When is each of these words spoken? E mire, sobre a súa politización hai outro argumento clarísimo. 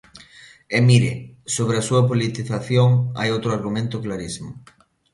E 0.77 0.79
mire, 0.89 1.13
sobre 1.55 1.75
a 1.77 1.85
súa 1.89 2.05
politización 2.09 2.89
hai 3.19 3.27
outro 3.35 3.49
argumento 3.57 3.95
clarísimo. 4.05 4.51